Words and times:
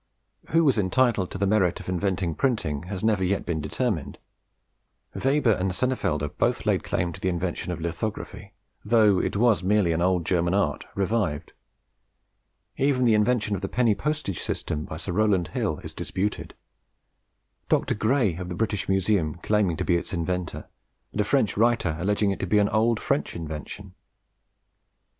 Who 0.49 0.63
was 0.63 0.79
entitled 0.79 1.29
to 1.29 1.37
the 1.37 1.45
merit 1.45 1.79
of 1.79 1.87
inventing 1.87 2.33
printing 2.33 2.85
has 2.89 3.03
never 3.03 3.23
yet 3.23 3.45
been 3.45 3.61
determined. 3.61 4.17
Weber 5.13 5.51
and 5.51 5.71
Senefelder 5.75 6.27
both 6.39 6.65
laid 6.65 6.83
claim 6.83 7.13
to 7.13 7.19
the 7.21 7.29
invention 7.29 7.71
of 7.71 7.79
lithography, 7.79 8.55
though 8.83 9.19
it 9.21 9.35
was 9.37 9.61
merely 9.61 9.91
an 9.91 10.01
old 10.01 10.25
German 10.25 10.55
art 10.55 10.85
revived. 10.95 11.53
Even 12.77 13.05
the 13.05 13.13
invention 13.13 13.53
of 13.55 13.61
the 13.61 13.69
penny 13.69 13.93
postage 13.93 14.39
system 14.41 14.85
by 14.85 14.97
Sir 14.97 15.11
Rowland 15.11 15.49
Hill 15.49 15.77
is 15.83 15.93
disputed; 15.93 16.55
Dr. 17.69 17.93
Gray 17.93 18.37
of 18.37 18.49
the 18.49 18.55
British 18.55 18.89
Museum 18.89 19.35
claiming 19.43 19.77
to 19.77 19.85
be 19.85 19.97
its 19.97 20.13
inventor, 20.13 20.67
and 21.11 21.21
a 21.21 21.23
French 21.23 21.55
writer 21.55 21.95
alleging 21.99 22.31
it 22.31 22.39
to 22.39 22.47
be 22.47 22.57
an 22.57 22.69
old 22.69 22.99
French 22.99 23.35
invention. 23.35 23.93